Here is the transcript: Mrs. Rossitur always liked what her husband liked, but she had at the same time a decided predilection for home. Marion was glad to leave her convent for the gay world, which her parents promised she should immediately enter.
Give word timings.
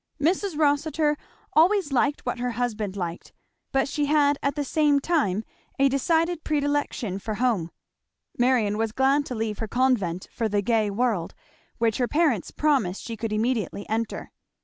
Mrs. 0.19 0.57
Rossitur 0.57 1.15
always 1.53 1.93
liked 1.93 2.25
what 2.25 2.39
her 2.39 2.53
husband 2.57 2.95
liked, 2.95 3.33
but 3.71 3.87
she 3.87 4.05
had 4.07 4.39
at 4.41 4.55
the 4.55 4.63
same 4.63 4.99
time 4.99 5.43
a 5.77 5.89
decided 5.89 6.43
predilection 6.43 7.19
for 7.19 7.35
home. 7.35 7.69
Marion 8.35 8.79
was 8.79 8.91
glad 8.93 9.27
to 9.27 9.35
leave 9.35 9.59
her 9.59 9.67
convent 9.67 10.27
for 10.31 10.49
the 10.49 10.63
gay 10.63 10.89
world, 10.89 11.35
which 11.77 11.99
her 11.99 12.07
parents 12.07 12.49
promised 12.49 13.03
she 13.03 13.15
should 13.15 13.31
immediately 13.31 13.87
enter. 13.89 14.31